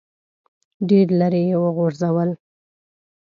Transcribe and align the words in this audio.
ډېر 0.87 1.07
لیرې 1.19 1.43
یې 1.49 1.57
وغورځول. 1.63 2.29